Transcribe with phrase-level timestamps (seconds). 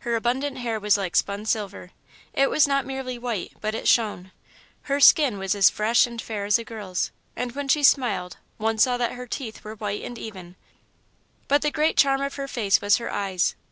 [0.00, 1.92] Her abundant hair was like spun silver
[2.32, 4.32] it was not merely white, but it shone.
[4.90, 8.78] Her skin was as fresh and fair as a girl's, and when she smiled, one
[8.78, 10.56] saw that her teeth were white and even;
[11.46, 13.54] but the great charm of her face was her eyes.